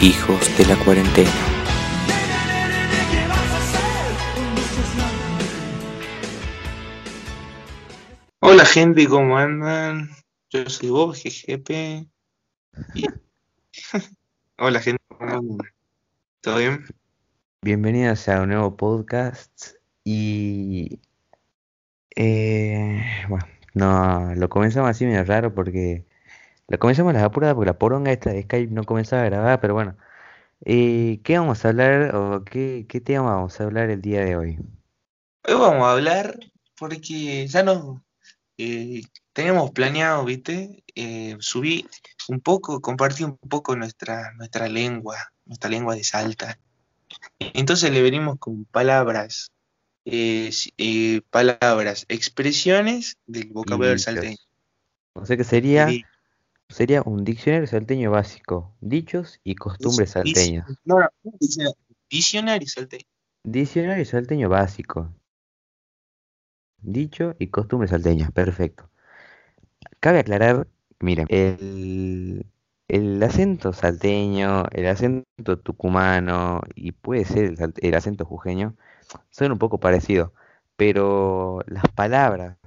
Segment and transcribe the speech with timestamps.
[0.00, 1.30] Hijos de la cuarentena.
[8.40, 10.10] Hola gente, ¿cómo andan?
[10.50, 12.08] Yo soy Bob, GGP.
[12.94, 13.06] Y-
[14.58, 15.58] Hola gente, ¿cómo andan?
[16.40, 16.84] ¿Todo bien?
[17.62, 21.00] Bienvenidos a un nuevo podcast y
[22.16, 26.06] eh, bueno, no lo comenzamos así medio raro porque
[26.70, 29.60] lo comenzamos a las apuradas porque la poronga esta de Skype no comenzaba a grabar,
[29.60, 29.96] pero bueno,
[30.62, 34.36] Eh, ¿qué vamos a hablar o qué, qué tema vamos a hablar el día de
[34.36, 34.58] hoy?
[35.48, 36.38] Hoy vamos a hablar
[36.78, 38.02] porque ya nos
[38.58, 39.00] eh,
[39.32, 40.84] teníamos planeado, ¿viste?
[40.94, 41.86] Eh, subí
[42.28, 45.16] un poco, compartí un poco nuestra, nuestra lengua,
[45.46, 46.58] nuestra lengua de Salta.
[47.38, 49.50] Entonces le venimos con palabras,
[50.04, 54.36] eh, eh, palabras, expresiones del vocabulario salteño.
[55.14, 55.88] O sea que sería,
[56.70, 60.14] sería un diccionario salteño básico, dichos y costumbres
[60.84, 61.08] no, no,
[61.40, 61.74] dic-
[62.08, 63.04] diccionario salteño.
[63.44, 65.12] Diccionario salteño básico,
[66.82, 68.88] dicho y costumbres salteñas, perfecto.
[70.00, 70.66] Cabe aclarar,
[71.00, 72.46] miren, el,
[72.88, 78.76] el acento salteño, el acento tucumano y puede ser el, el acento jujeño
[79.30, 80.32] son un poco parecidos,
[80.76, 82.58] pero las palabras,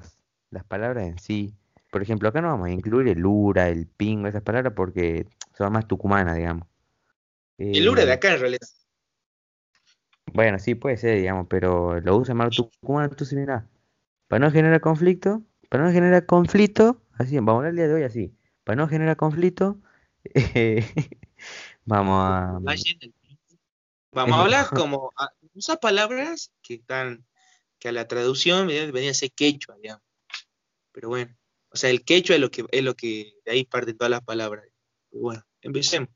[0.51, 1.55] las palabras en sí,
[1.93, 5.71] por ejemplo, acá no vamos a incluir el ura, el pingo, esas palabras porque son
[5.71, 6.67] más tucumanas, digamos.
[7.59, 8.67] El Ura de Eh, acá en realidad.
[10.33, 13.69] bueno, sí puede ser, digamos, pero lo usa más tucumano, entonces mira,
[14.27, 17.93] para no generar conflicto, para no generar conflicto, así, vamos a hablar el día de
[17.93, 19.79] hoy así, para no generar conflicto,
[20.33, 20.83] eh,
[21.85, 22.59] vamos a...
[24.13, 27.23] Vamos a hablar como a usar palabras que están,
[27.77, 30.03] que a la traducción venía a ser quechua, digamos.
[30.91, 31.35] Pero bueno,
[31.73, 34.21] o sea, el quechua es lo que es lo que de ahí parten todas las
[34.21, 34.65] palabras.
[35.11, 36.09] Bueno, empecemos.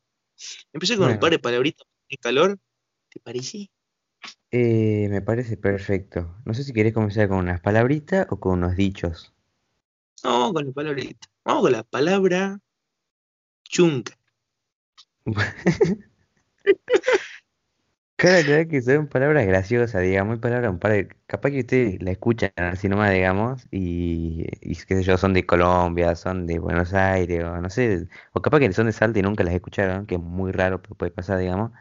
[0.72, 2.60] Empecé con un par de palabritas de calor,
[3.10, 3.72] ¿te parece?
[4.52, 6.36] Eh, me parece perfecto.
[6.46, 9.34] No sé si querés comenzar con unas palabritas o con unos dichos.
[10.24, 11.28] No, vamos con la palabrita.
[11.44, 12.60] Vamos con la palabra
[13.64, 14.18] chunca.
[18.18, 22.02] Claro, claro que son palabras graciosas, digamos, hay palabras, un par de, capaz que ustedes
[22.02, 26.58] la escuchan así nomás, digamos, y, y qué sé yo, son de Colombia, son de
[26.58, 30.08] Buenos Aires, o no sé, o capaz que son de Salta y nunca las escucharon,
[30.08, 31.72] que es muy raro, pero puede pasar, digamos.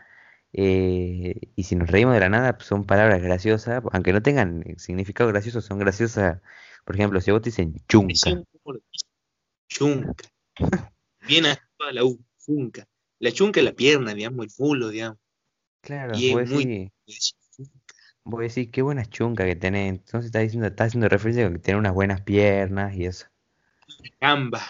[0.52, 4.62] Eh, y si nos reímos de la nada, pues son palabras graciosas, aunque no tengan
[4.76, 6.42] significado gracioso, son graciosas.
[6.84, 8.14] Por ejemplo, si vos te dicen chunca.
[9.68, 10.24] Chunca.
[11.26, 12.86] Bien activa la U, chunca.
[13.20, 15.18] La chunca es la pierna, digamos, el mulo, digamos.
[15.86, 17.34] Claro, Y es muy decís,
[18.24, 21.58] vos decís, qué buenas chuncas que tenés, entonces está diciendo, está haciendo referencia a que
[21.58, 23.26] tenés unas buenas piernas y eso.
[24.20, 24.60] gamba.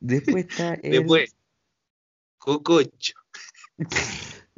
[0.00, 0.92] Después está el...
[0.92, 1.34] Después,
[2.38, 3.14] cococho.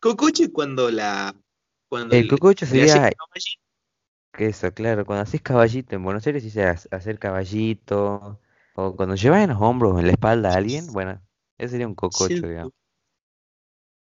[0.00, 1.34] Cococho es cuando la.
[1.88, 3.10] Cuando El le- cococho le sería
[4.32, 8.40] que eso, claro, cuando haces caballito en Buenos Aires, dice hacer caballito,
[8.74, 11.20] o cuando llevas en los hombros o en la espalda a alguien, bueno,
[11.58, 12.72] ese sería un cococho, Sí, digamos.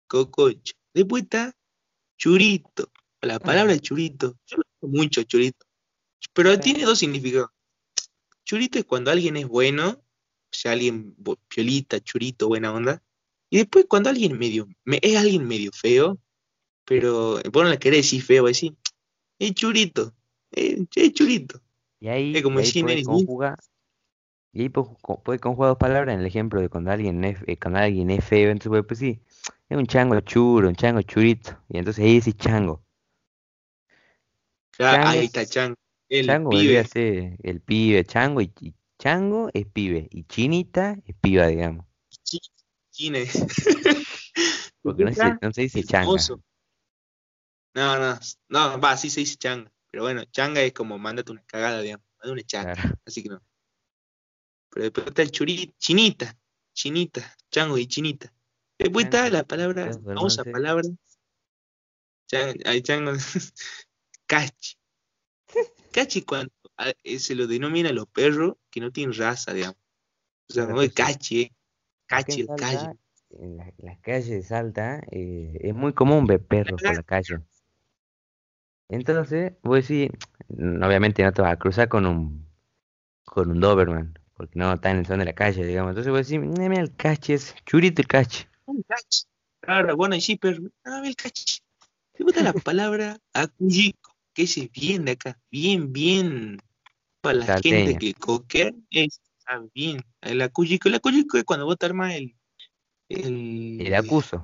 [0.09, 0.75] Cococho.
[0.94, 1.55] Después está
[2.16, 2.91] churito.
[3.22, 3.41] La Ah.
[3.41, 4.37] palabra churito.
[4.47, 5.66] Yo lo uso mucho churito.
[6.33, 7.50] Pero tiene dos significados.
[8.44, 11.15] Churito es cuando alguien es bueno, o sea, alguien
[11.49, 13.03] piolita, churito, buena onda.
[13.50, 16.19] Y después cuando alguien medio, me- es alguien medio feo,
[16.84, 18.75] pero vos no le querés decir feo, decir,
[19.38, 20.15] es churito,
[20.50, 21.61] es, es churito.
[22.00, 23.11] Y ahí, Es como y ahí lindo.
[23.12, 23.59] conjugar,
[24.53, 27.38] y ahí pu- co- puede conjugar dos palabras en el ejemplo de cuando alguien es,
[27.47, 29.21] eh, cuando alguien es feo, entonces puede pues sí,
[29.69, 32.83] es un chango churo, un chango churito, y entonces ahí decís chango.
[34.78, 35.77] Ya, Chango, ahí está Chango,
[36.09, 36.84] el chango pibe.
[36.84, 41.87] ser el pibe, chango, y, y chango es pibe, y chinita es piba, digamos.
[42.25, 42.41] Chi-
[42.91, 43.25] Chine.
[44.82, 46.21] Porque no se, no se dice changa.
[47.75, 48.19] No, no,
[48.49, 49.71] no, va, sí se dice changa.
[49.91, 52.06] Pero bueno, changa es como mándate una cagada, digamos.
[52.19, 52.94] Mándate una changa, Claro.
[53.06, 53.41] así que no.
[54.70, 56.37] Pero después está el churito, chinita,
[56.72, 58.32] chinita, chango y chinita.
[58.78, 60.88] Después está la palabra, famosa palabra,
[62.26, 63.12] chan- ay, chango,
[64.26, 64.76] cachi.
[65.93, 69.76] Cachi cuando a- eh, se lo denomina a los perros que no tienen raza, digamos.
[70.49, 71.52] O sea, no es cachi, eh.
[72.06, 72.99] Cachi el calle.
[73.31, 77.40] En la- las calles de Salta, eh, es muy común ver perros por la calle.
[78.88, 80.11] Entonces, vos decís,
[80.49, 82.49] mm, obviamente no te vas a cruzar con un
[83.25, 85.90] con un Doberman, porque no está en el son de la calle, digamos.
[85.94, 88.48] Entonces decís, "Mm, mira el cache ese, churito el cache.
[88.64, 89.25] Un cachi.
[89.60, 91.58] Claro, bueno, y sí, pero, ah, el cachi.
[92.19, 96.56] Me gusta la palabra acuyico, que ese es bien de acá, bien, bien,
[97.20, 97.84] Para la Salteña.
[97.84, 100.02] gente que coquea, es, está bien.
[100.22, 102.34] El acuyico, el acuyico es cuando vos te armas el.
[103.10, 104.43] El, El acuso.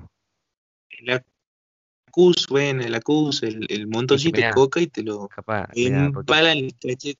[0.89, 6.11] el acus, bueno, el acus, el, el montoncito de coca y te lo Capaz, mirá,
[6.13, 7.19] porque empala en el cachete.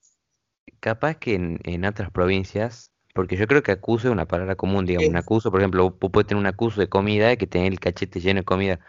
[0.80, 4.86] Capaz que en, en otras provincias, porque yo creo que acuso es una palabra común,
[4.86, 7.80] digamos, un acuso, por ejemplo, vos puedes tener un acuso de comida que tener el
[7.80, 8.80] cachete lleno de comida,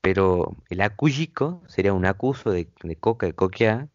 [0.00, 3.88] pero el acuyico sería un acuso de, de coca, de coqueá,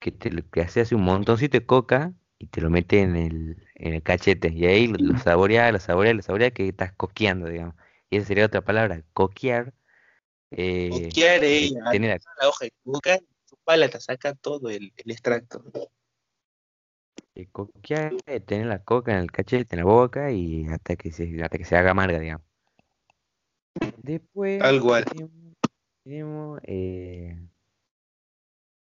[0.00, 3.66] que, te, que hace así un montoncito de coca y te lo mete en el,
[3.74, 7.48] en el cachete, y ahí lo, lo saboreás, lo saboreás, lo saboreás, que estás coqueando,
[7.48, 7.74] digamos.
[8.10, 9.74] Y esa sería otra palabra, coquear,
[10.50, 15.10] eh, Coquear, eh, tener la hoja de coca, su pala te saca todo el, el
[15.10, 15.62] extracto.
[17.38, 21.12] Eh, coquear, es tener la coca en el cachete, en la boca, y hasta que
[21.12, 22.44] se, hasta que se haga amarga, digamos.
[24.02, 25.04] Después cual.
[25.04, 25.30] tenemos,
[26.02, 27.38] tenemos eh,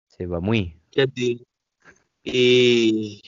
[0.07, 0.79] se va muy.
[2.23, 3.21] Eh,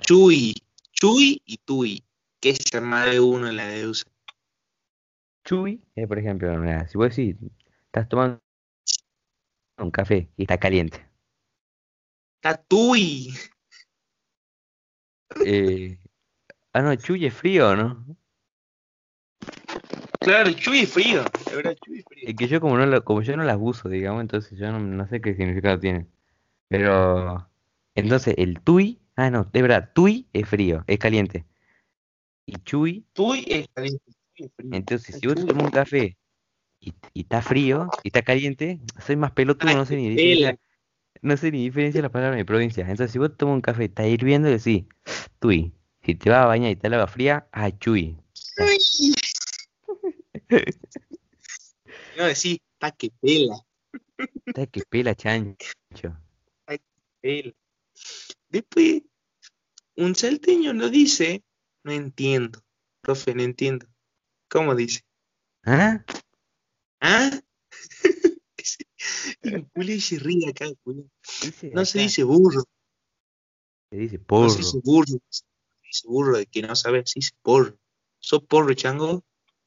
[0.00, 0.54] Chuy,
[0.92, 2.02] Chuy y Tuy.
[2.40, 4.10] Que es más de uno en la de usa.
[5.44, 7.36] Chuy, eh, por ejemplo, mira, si vos decís,
[7.86, 8.40] estás tomando
[9.76, 11.06] un café y está caliente.
[12.36, 13.34] Está Tuy.
[15.44, 15.98] Eh,
[16.72, 18.04] ah, no, Chuy es frío, ¿no?
[20.20, 21.22] Claro, Chuy es frío.
[21.50, 22.28] La verdad, Chuy es frío.
[22.28, 24.78] Es que yo como no lo- como yo no las uso, digamos, entonces yo no,
[24.80, 26.06] no sé qué significado tiene.
[26.68, 27.48] Pero,
[27.94, 31.44] entonces, el Tuy, ah, no, es verdad, Tuy es frío, es caliente.
[32.46, 34.04] Y Chuy Tuy es caliente.
[34.34, 34.70] Chuy es frío.
[34.72, 36.16] Entonces, si vos te tomas un café
[36.80, 40.08] y, y está frío y está caliente, soy más pelotudo, Ay, no sé ni
[41.22, 42.82] no sé ni diferenciar las palabras de mi provincia.
[42.82, 44.84] Entonces, si vos tomas un café, está hirviendo, decís,
[45.38, 45.72] tuy.
[46.02, 48.16] Si te vas a bañar y está el agua fría, ah, chuy.
[52.16, 53.56] No decís, está que pela.
[54.46, 56.16] Está que pela chancho.
[57.20, 57.52] pela.
[58.48, 59.02] Después,
[59.96, 61.42] un salteño lo dice.
[61.82, 62.60] No entiendo.
[63.00, 63.86] Profe, no entiendo.
[64.48, 65.00] ¿Cómo dice?
[65.64, 66.04] ¿Ah?
[67.00, 67.30] ¿Ah?
[69.74, 70.66] Juli se ríe acá,
[71.72, 72.64] No se dice burro.
[73.90, 74.48] se dice No porro.
[74.50, 75.18] se dice burro.
[75.30, 75.44] Se
[75.82, 77.74] dice burro de que no sabe, se dice porro.
[78.18, 79.22] ¿Sos porro, chango?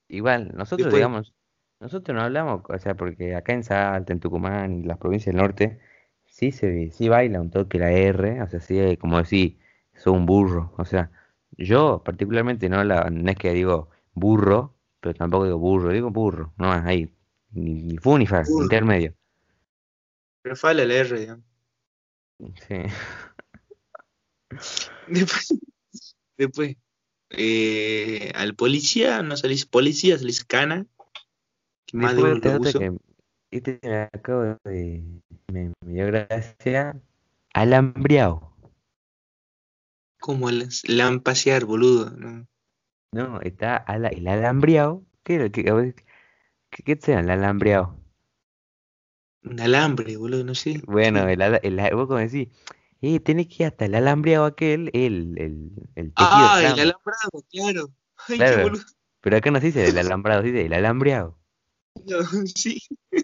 [0.09, 1.33] Igual, nosotros, Después- digamos,
[1.79, 5.41] nosotros no hablamos, o sea, porque acá en Salta, en Tucumán y las provincias del
[5.43, 5.79] norte,
[6.25, 9.59] sí se sí baila un toque la R, o sea, sí, como decir,
[9.95, 11.11] soy un burro, o sea,
[11.57, 16.53] yo particularmente no, la, no es que digo burro, pero tampoco digo burro, digo burro,
[16.57, 17.13] no más, ahí,
[17.51, 18.63] ni, ni fu ni fa, Burro.
[18.63, 19.13] intermedio.
[20.47, 21.43] Pero fala el R, digamos.
[22.39, 22.75] Sí.
[25.07, 25.53] Después,
[26.37, 26.77] después
[27.31, 30.85] eh, al policía no se le dice policía, se le dice cana.
[31.85, 32.39] Que más de
[32.71, 32.91] que
[33.51, 35.03] este me acabo de,
[35.51, 36.97] me, me dio gracia,
[37.53, 38.55] alambriao.
[40.21, 42.09] Como el lampasear, boludo.
[42.11, 42.47] ¿no?
[43.11, 45.03] No, está ala- el alambriao.
[45.23, 45.51] ¿Qué?
[45.51, 47.99] ¿Qué, ¿qué, qué será el alambriao?
[49.49, 50.81] Un alambre, boludo, no sé.
[50.85, 52.49] Bueno, el, ala- el, vos como decís,
[53.01, 57.45] eh, tenés que ir hasta el alambriao aquel, el, el, el tejido Ah, el alambrado,
[57.51, 57.93] claro.
[58.27, 58.83] Ay, qué boludo.
[59.21, 61.37] Pero acá no se dice el alambrado, se dice el alambriao.
[62.05, 62.17] No,
[62.55, 62.81] sí.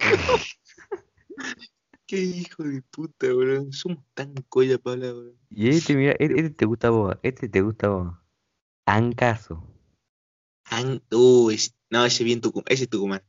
[2.06, 3.72] Qué hijo de puta, boludo.
[3.72, 5.36] Somos tan colla para hablar, boludo.
[5.50, 8.14] Y este, mira, este, este te gusta a vos, este te gusta a vos.
[8.86, 9.64] Ancaso.
[10.66, 12.66] An- Uh, es- no, ese bien Tucumán.
[12.68, 13.22] Ese es Tucumán.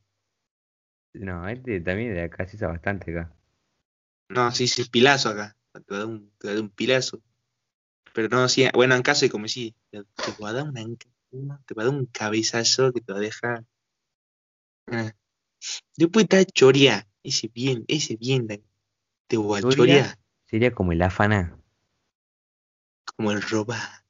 [1.19, 3.31] No, este también de acá se usa bastante acá.
[4.29, 5.55] No, sí, sí, pilazo acá.
[5.71, 7.21] Te va a dar un, te va a dar un pilazo.
[8.13, 9.99] Pero no, sí, bueno, en caso como si te,
[10.41, 13.65] va a dar una, te va a dar un cabezazo que te va a dejar.
[14.87, 15.11] Ah.
[15.97, 17.07] Después está chorear.
[17.23, 18.47] Ese bien, ese bien,
[19.27, 20.17] te voy a Chorear.
[20.45, 21.57] Sería como el afaná.
[23.15, 24.05] Como el robar.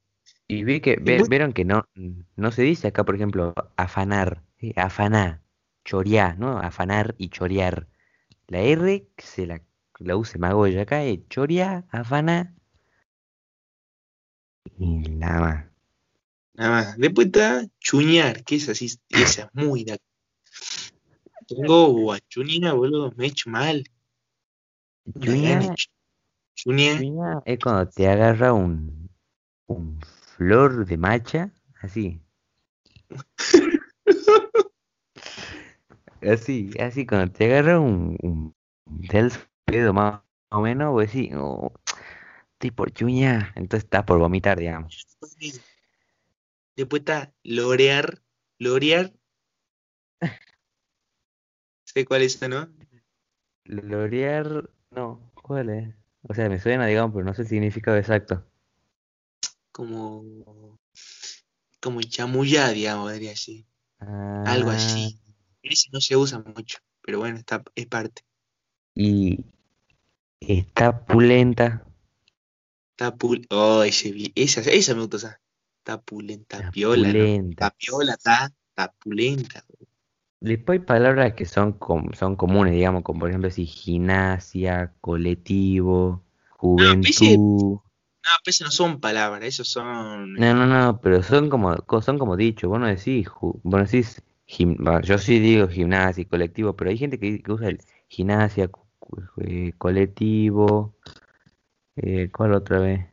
[0.48, 1.84] Y vi que, ve- vieron que no,
[2.36, 4.72] no se dice acá, por ejemplo, afanar, ¿sí?
[4.76, 5.42] afaná,
[5.86, 6.58] chorear, ¿no?
[6.58, 7.88] Afanar y chorear.
[8.48, 9.62] La R se la,
[10.00, 12.54] la usa Magoya acá, es chorear, afaná.
[14.78, 15.66] Y nada más.
[16.54, 16.98] Nada más.
[16.98, 19.98] Después está chuñar, que es así, esa es muy de.
[21.46, 23.84] Tengo guachuña, boludo, me he hecho mal.
[25.20, 25.76] Chuñar.
[26.54, 29.08] chuñar es cuando te agarra un,
[29.66, 30.00] un
[30.36, 32.20] flor de macha, así.
[36.32, 38.54] Así, así, cuando te agarra un, un
[38.84, 39.30] del
[39.64, 41.72] pedo más o menos, vos decís, "Oh,
[42.54, 45.06] estoy por chuñar, entonces estás por vomitar, digamos.
[46.76, 48.22] Después está lorear.
[48.58, 49.12] Lorear.
[51.84, 52.68] sé cuál es esa, ¿no?
[53.64, 55.94] Lorear, no, ¿cuál es?
[56.22, 58.44] O sea, me suena, digamos, pero no sé el significado exacto.
[59.70, 60.78] como,
[61.80, 63.66] como chamullá, digamos, diría así.
[63.98, 65.20] Algo así.
[65.70, 68.22] Ese no se usa mucho, pero bueno, está, es parte.
[68.96, 69.44] y
[70.40, 71.84] está pulenta,
[72.92, 75.40] Está pul oh, ese, esa, esa me gusta usar.
[75.78, 77.24] Está pulenta, está piola, ¿no?
[77.24, 77.64] pulenta.
[77.64, 79.64] Está piola, está, está pulenta.
[80.40, 86.24] Después hay palabras que son, com- son comunes, digamos, como por ejemplo decir gimnasia, colectivo,
[86.78, 87.80] No, juventud.
[88.24, 90.34] no, ese no son palabras, esos son.
[90.34, 92.68] No, no, no, pero son como, co- son como dichos.
[92.70, 96.98] Vos no decís, vos no decís gim- yo sí digo gimnasia y colectivo, pero hay
[96.98, 98.70] gente que, que usa el gimnasia,
[99.38, 100.94] eh, colectivo,
[101.96, 103.06] eh, ¿cuál otra vez?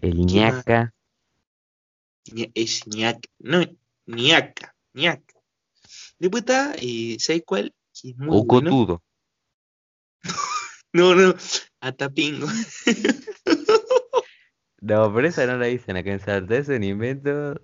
[0.00, 0.56] El ¿Qué más?
[0.56, 0.94] ñaca,
[2.32, 3.28] Ña- Es ñaca.
[3.38, 3.62] No,
[4.06, 5.34] ñaca, ñaca.
[6.18, 7.74] Después está, eh, ¿sabes cuál?
[7.94, 8.70] Que es muy o bueno.
[8.70, 9.02] cotudo.
[10.92, 11.34] No, no,
[11.80, 12.46] Atapingo.
[14.80, 17.60] No, pero esa no la dicen acá en Salta, es un invento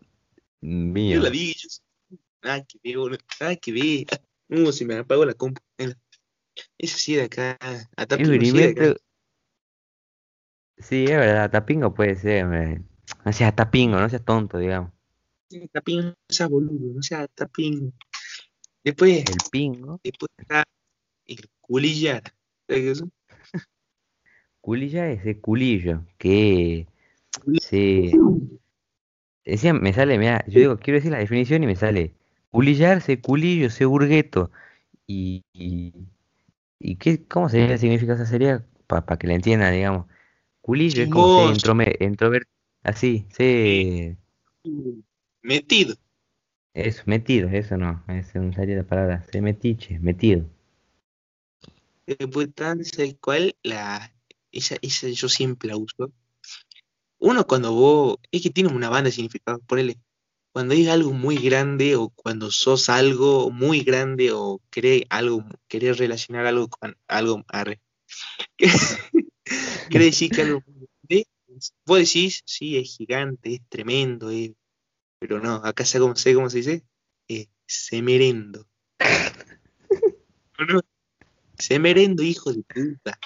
[0.62, 1.21] Yo mío.
[1.21, 1.69] la vi, yo
[2.42, 4.07] Nada que ver, boludo, nada que ver.
[4.49, 5.61] Uh, se me apagó la compu.
[6.78, 7.57] Ese sí de acá.
[7.97, 8.97] Atapingo sí de acá.
[10.78, 12.83] sí, es verdad, tapingo puede ser, hombre.
[13.25, 14.92] No seas tapingo, no seas tonto, digamos.
[15.64, 17.92] Atapingo, no seas boludo, no seas Atapingo.
[18.85, 20.64] Después, El pingo, después está
[21.26, 22.23] el culillar.
[22.66, 23.11] ¿Sabes qué es eso?
[24.61, 26.87] culilla es el culillo, que
[27.61, 28.12] se...
[29.44, 32.14] Decía, me sale, mira, yo digo, quiero decir la definición y me sale
[32.50, 34.50] culillar, se culillo, se burgueto.
[35.06, 35.92] Y, y,
[36.78, 38.64] y qué, ¿cómo sería, significa esa sería?
[38.87, 40.06] Para que la entiendan, digamos.
[40.61, 42.46] Culillo es como se introver,
[42.84, 44.16] así, se...
[45.42, 45.96] metido.
[46.75, 50.46] Es metido, eso no, es un salida de palabra, se metiche, metido.
[52.06, 53.56] Después está, ¿sabes cuál?
[53.62, 54.12] La,
[54.52, 56.12] esa, esa yo siempre la uso.
[57.22, 59.96] Uno cuando vos, es que tiene una banda de significado, ponele,
[60.52, 65.98] cuando es algo muy grande o cuando sos algo muy grande o querés algo, querés
[65.98, 67.80] relacionar algo con algo, arre,
[69.90, 71.26] querés decir que algo muy grande,
[71.86, 74.52] vos decís, sí, es gigante, es tremendo, es-
[75.20, 76.84] pero no, acá sé cómo, sé cómo se dice,
[77.28, 78.66] es semerendo.
[81.58, 83.18] Semerendo, hijo de puta.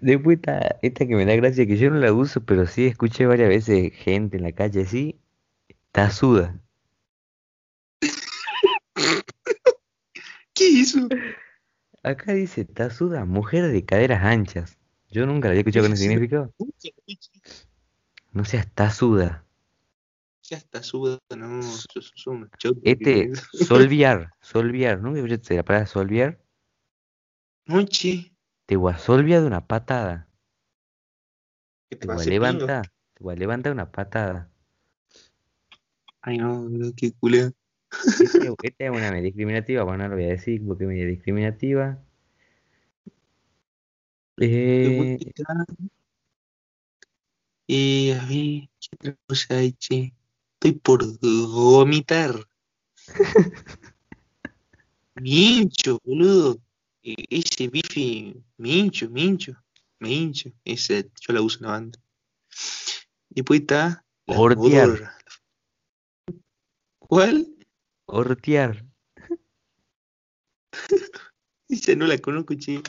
[0.00, 3.26] Después está esta que me da gracia, que yo no la uso, pero sí escuché
[3.26, 5.20] varias veces gente en la calle así,
[5.90, 6.58] tazuda.
[10.54, 11.08] ¿Qué hizo?
[12.02, 14.78] Acá dice tazuda, mujer de caderas anchas.
[15.10, 16.54] Yo nunca la había escuchado con ese significado.
[18.32, 19.44] No seas tazuda.
[20.42, 22.50] Ya está suda, no, sos un.
[22.82, 25.00] Este, solviar, solviar.
[25.00, 26.40] ¿Nunca escuchaste la palabra solviar?
[27.66, 28.31] Noche,
[28.72, 30.26] Te voy a solviar de una patada.
[31.90, 32.90] ¿qué te Te voy a levantar.
[33.12, 34.50] Te voy a levantar una patada.
[36.22, 37.08] Ay, no, qué.
[37.08, 37.52] Este-
[38.62, 41.98] Esta es una media discriminativa, bueno, no lo voy a decir porque es media discriminativa.
[44.38, 45.18] Eh,
[47.68, 50.14] Eh, a ver, ¿qué otra cosa hay, che?
[50.54, 52.34] Estoy por vomitar.
[55.16, 56.56] Me hincho, boludo.
[57.02, 59.54] Ese bife, me hincho, me hincho,
[59.98, 60.52] me hincho.
[60.64, 61.98] Ese, yo la uso en la banda.
[63.28, 65.18] Después está la modorra.
[66.98, 67.52] ¿Cuál?
[68.06, 68.84] hortear.
[71.68, 72.82] Esa no la conozco, che.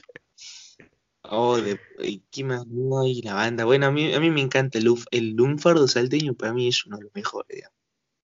[1.23, 1.79] Oh, de,
[2.29, 2.65] ¿qué más?
[3.01, 3.63] Ay, la banda.
[3.65, 6.97] Bueno, a mí, a mí me encanta el, el lunfardo salteño, para mí es uno
[6.97, 7.77] de los mejores, digamos.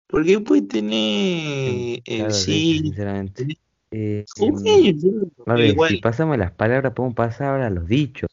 [0.07, 3.57] Porque después tenés el Claro, sí, sinceramente.
[3.91, 8.29] Eh, jujeño, a ver, igual, si pasamos las palabras, podemos pasar ahora a los dichos.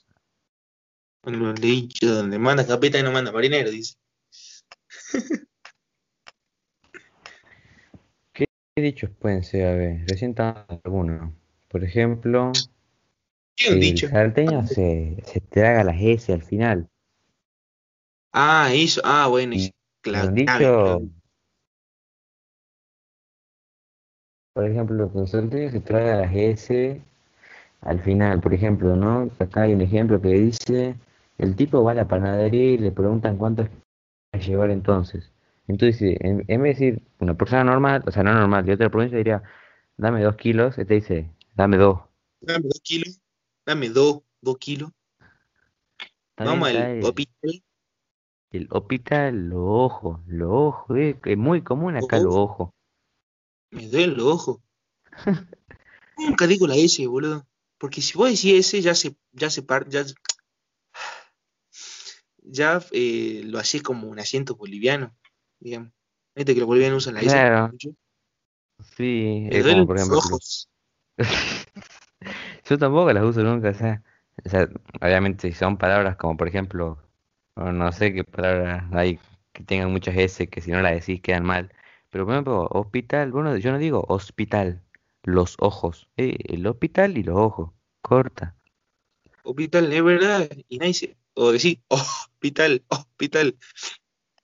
[1.25, 3.95] los dichos donde manda capeta y no manda marinero, dice.
[8.33, 8.47] ¿Qué
[8.77, 9.67] dichos pueden ser?
[9.67, 11.33] A ver, recién algunos.
[11.69, 12.53] Por ejemplo,
[13.57, 14.09] ¿Qué el dicho?
[14.09, 16.91] salteño se, se traga las S al final.
[18.33, 19.73] Ah, eso, ah, bueno, Y
[20.03, 21.03] claro, un dicho, claro.
[24.57, 27.03] Por ejemplo, el salteño se traga las S
[27.83, 28.41] al final.
[28.41, 29.31] Por ejemplo, ¿no?
[29.39, 30.97] Acá hay un ejemplo que dice,
[31.37, 33.71] el tipo va a la panadería y le preguntan cuánto es
[34.33, 35.31] a llevar entonces.
[35.69, 38.89] Entonces, en, en vez de decir una persona normal, o sea, no normal, de otra
[38.89, 39.43] provincia diría,
[39.99, 42.01] dame dos kilos, este dice, dame dos.
[42.41, 43.21] Dame dos kilos,
[43.67, 44.91] dame dos, dos kilos.
[46.39, 47.63] Vamos al el, hospital,
[48.53, 52.71] el hospital, los ojos, los ojos, es, es muy común acá los ojos.
[53.71, 54.59] Me duelen los ojos.
[56.17, 57.47] Nunca digo la S, boludo.
[57.79, 60.05] Porque si vos decís S, ya se, ya se parte, ya,
[62.43, 65.15] ya eh, lo hacés como un acento boliviano,
[65.61, 65.93] digamos.
[66.35, 67.69] Viste que los bolivianos usan la S Claro.
[67.73, 67.91] mucho.
[68.97, 70.19] Sí, Me es duelen como por los ejemplo.
[70.19, 70.69] ojos.
[72.69, 74.03] Yo tampoco las uso nunca, o sea,
[74.45, 74.69] o sea,
[75.01, 76.99] obviamente si son palabras como por ejemplo,
[77.55, 79.19] no sé qué palabras hay
[79.53, 81.73] que tengan muchas S que si no las decís quedan mal.
[82.17, 84.83] Pero por ejemplo, hospital, bueno, yo no digo hospital,
[85.23, 88.57] los ojos, eh, el hospital y los ojos, corta.
[89.43, 90.49] Hospital, es verdad.
[90.67, 93.59] Y nadie dice, o decir, hospital, hospital.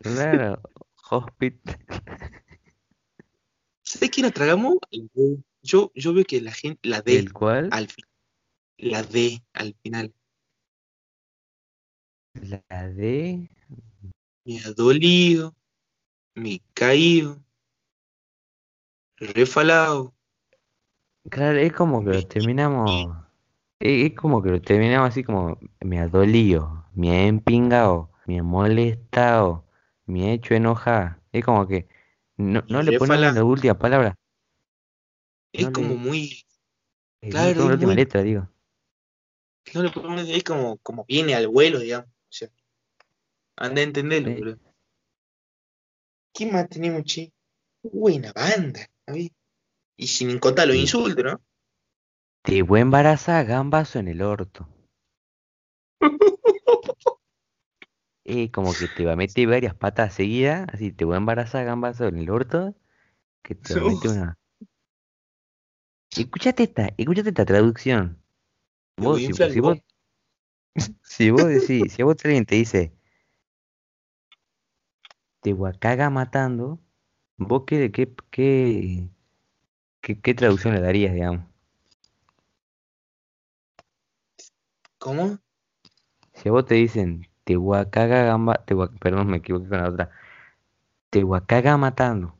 [0.01, 0.61] Claro,
[1.09, 1.79] hospital.
[3.85, 4.77] ¿Sabes qué nos tragamos?
[4.91, 5.39] El D.
[5.63, 7.71] Yo, yo veo que la gente, la D ¿El cual?
[7.73, 7.89] al
[8.77, 10.13] la D al final,
[12.35, 13.49] La D.
[14.45, 15.57] me ha dolido,
[16.35, 17.43] me he caído,
[19.35, 20.15] refalado.
[21.31, 23.17] Claro, es como que lo terminamos.
[23.79, 28.39] Es, es como que lo terminamos así como me ha dolido, me ha empingado, me
[28.39, 29.65] ha molestado,
[30.07, 31.21] me ha hecho enojar.
[31.33, 31.89] Es como que
[32.37, 33.33] no, no le Refala.
[33.33, 34.15] la última palabra,
[35.53, 36.45] Es No le- como muy,
[37.21, 38.49] Claro, la última muy- letra, digo.
[39.75, 42.09] no le podemos- es como, como viene al vuelo, digamos.
[42.09, 42.49] O sea,
[43.57, 44.35] anda a entenderlo, Sí.
[44.39, 44.59] boludo.
[46.35, 47.33] ¿Qué más tenemos, che?
[47.83, 49.31] Buena banda, ¿sabes?
[49.97, 51.41] Y sin contar los insultos, ¿no?
[52.43, 54.69] Te voy a embarazar, gambazo en el orto.
[58.25, 61.65] Es como que te va a meter varias patas seguidas, así te voy a embarazar,
[61.65, 62.73] gambazo en el orto,
[63.43, 64.39] que te va a meter una...
[66.17, 68.23] Escuchate esta, escuchate esta traducción.
[68.97, 69.21] Vos,
[69.53, 69.79] si, vos,
[71.03, 72.93] si vos decís, si a vos alguien te dice,
[75.41, 76.81] te caga matando,
[77.47, 79.09] vos qué, qué, qué,
[80.01, 81.47] qué, qué traducción le darías, digamos?
[84.99, 85.39] ¿Cómo?
[86.35, 87.57] Si a vos te dicen, te
[87.91, 90.11] caga gamba, te perdón, me equivoqué con la otra,
[91.11, 92.37] te caga matando.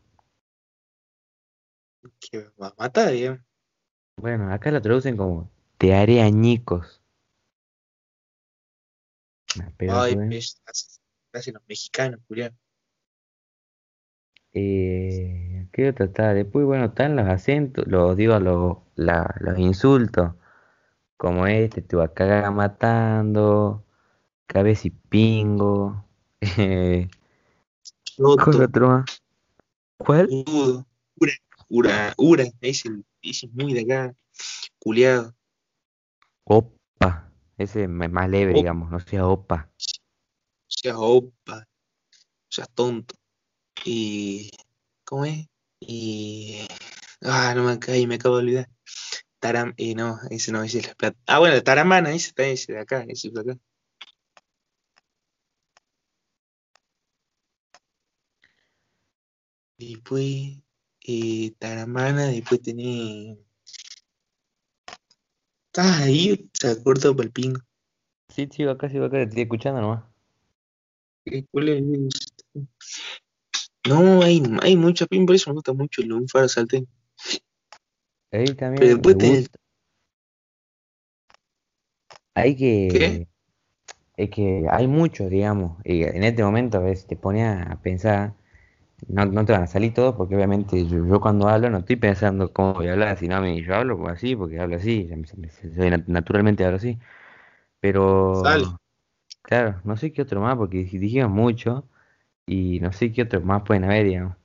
[2.21, 3.41] Que va a matar, digamos.
[4.17, 7.03] Bueno, acá lo traducen como, te haré añicos.
[9.89, 10.17] Ay,
[11.33, 12.57] hacen los mexicanos, Julián.
[14.55, 16.35] Eh, ¿qué otra está?
[16.35, 20.33] Después, bueno, están los acentos, los digo, los, la- los insultos,
[21.17, 23.85] como este, te va a cagar matando,
[24.47, 26.05] cabeza y pingo.
[26.59, 27.09] eh,
[28.17, 29.23] ¿Cuál Roto, otro más?
[29.97, 30.29] ¿Cuál?
[31.17, 31.33] Ura,
[31.69, 32.91] Ura, Ura, ese,
[33.23, 34.15] ese es muy de acá,
[34.79, 35.35] culiado.
[36.45, 38.59] Opa, ese es más leve, Opa.
[38.59, 39.71] digamos, no sea opa.
[40.67, 41.67] seas opa,
[42.49, 43.15] seas tonto.
[43.85, 44.51] Y.
[45.05, 45.49] ¿Cómo es?
[45.81, 46.67] Y.
[47.23, 48.69] Ah, no me caí, me acabo de olvidar.
[49.41, 51.19] Taram, eh, no, ese no, ese es la plata.
[51.27, 53.59] Ah, bueno, Taramana, ese está ese de acá, ese de acá.
[59.79, 60.59] Después,
[61.05, 63.39] eh, Taramana, después tenés.
[65.67, 66.51] ¿Estás ahí?
[66.53, 67.61] Se ha cortado para el pingo.
[68.29, 70.05] Sí, sigo acá, sigo acá, te estoy escuchando nomás.
[71.25, 71.83] Eh, ¿Cuál es?
[73.89, 76.89] No, hay, hay mucha pin, por eso me gusta mucho el lunfaro salteño.
[78.33, 79.59] Ahí Pero también me después gusta.
[82.35, 82.57] Hay
[82.89, 83.21] ¿Qué?
[83.21, 83.29] que,
[84.17, 88.35] es que hay muchos, digamos, y en este momento a veces te pones a pensar,
[89.09, 91.97] no, no te van a salir todos porque obviamente yo, yo cuando hablo no estoy
[91.97, 95.11] pensando cómo voy a hablar, sino a mí yo hablo así porque hablo así,
[96.09, 96.99] naturalmente hablo así,
[97.81, 98.67] pero Sale.
[99.43, 101.89] claro, no sé qué otro más porque dij- dijimos mucho
[102.47, 104.37] y no sé qué otros más pueden haber, digamos.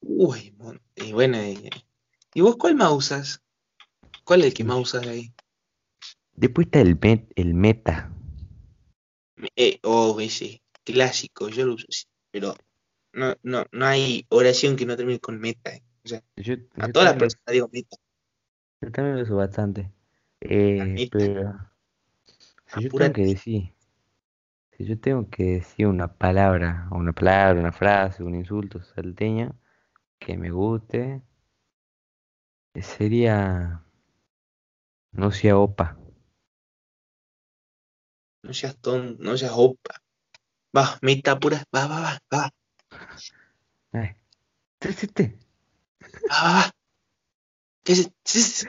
[0.00, 0.54] Uy,
[0.96, 1.38] y bueno,
[2.34, 3.42] ¿y vos cuál más usas?
[4.24, 5.32] ¿Cuál es el que más usas ahí?
[6.34, 8.12] Después está el, met- el meta.
[9.56, 11.86] Eh, oh, ese, clásico, yo lo uso
[12.30, 12.54] pero
[13.12, 15.74] no, no, no hay oración que no termine con meta.
[15.74, 15.82] eh.
[16.04, 17.96] O sea, Yo, a yo todas las lo- personas digo meta.
[18.80, 19.90] yo también lo uso bastante.
[20.40, 21.58] Eh, pero
[22.66, 23.72] si yo tengo que decir,
[24.78, 29.58] si yo tengo que decir una palabra, una palabra, una frase, un insulto salteño
[30.20, 31.20] que me guste,
[32.74, 33.84] eh, sería
[35.10, 35.98] no sea opa.
[38.44, 39.94] No seas tonto, no seas opa.
[40.76, 42.50] Va, meta pura, va, va, va, va,
[43.92, 44.14] Ay,
[44.78, 45.38] ¿qué es este?
[46.30, 46.70] va, va, va.
[47.82, 48.12] Cállese,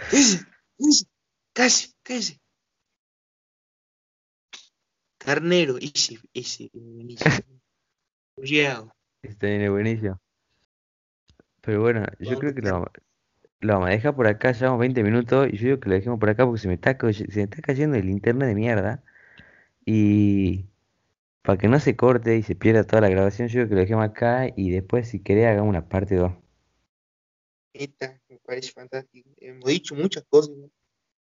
[0.10, 0.46] cállese,
[1.54, 2.39] cállese, cállese.
[5.34, 7.30] Carnero, ese, ese, buenísimo.
[9.22, 10.20] Este viene buenísimo.
[11.62, 12.90] Pero bueno, yo creo que lo, vamos-
[13.60, 16.20] lo vamos a dejar por acá, llevamos 20 minutos y yo digo que lo dejemos
[16.20, 19.04] por acá porque se me está, co- se me está cayendo el internet de mierda.
[19.86, 20.66] Y
[21.44, 23.82] para que no se corte y se pierda toda la grabación, yo creo que lo
[23.82, 26.34] dejemos acá y después si querés hagamos una parte 2.
[27.74, 29.30] Esta me parece fantástico.
[29.38, 30.56] Hemos dicho muchas cosas.
[30.58, 30.72] ¿no?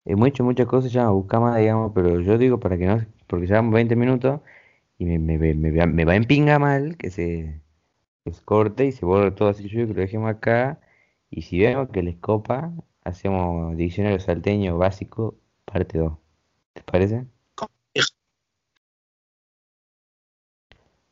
[0.04, 3.46] Hemos hecho muchas cosas, ya buscamos más, digamos, pero yo digo para que no, porque
[3.46, 4.40] llevamos 20 minutos
[4.98, 7.62] y me, me, me, me va- en pinga mal que se,
[8.24, 9.68] que corte y se borre todo así.
[9.68, 10.80] Yo que lo dejemos acá
[11.30, 12.72] y si vemos que les copa,
[13.04, 16.14] hacemos diccionario salteño básico parte 2.
[16.74, 17.26] ¿Te parece?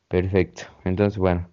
[0.08, 0.62] Perfecto.
[0.84, 1.48] Entonces, bueno,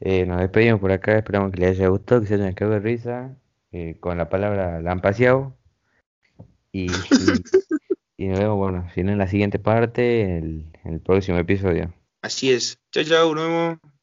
[0.00, 1.18] eh, nos despedimos por acá.
[1.18, 3.36] Esperamos que les haya gustado, que se hayan cagado de risa
[3.72, 5.56] eh, con la palabra lampaseado.
[6.74, 6.86] Y,
[8.18, 11.94] y, nos vemos, bueno, si no en la siguiente parte, el- en el próximo episodio.
[12.20, 12.78] Así es.
[12.90, 13.78] Chao, chao, nos vemos.